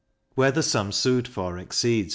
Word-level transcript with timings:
Where 0.33 0.49
the 0.51 0.63
sum 0.63 0.91
sued 0.91 1.27
for 1.27 1.59
exceeds 1.59 2.09
300L. 2.09 2.09